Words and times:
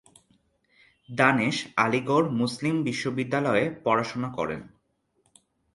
দানেশ 1.09 1.57
আলিগড় 1.75 2.27
মুসলিম 2.31 2.75
বিশ্ববিদ্যালয়ে 2.83 3.65
পড়াশোনা 3.83 4.29
করেন। 4.37 4.61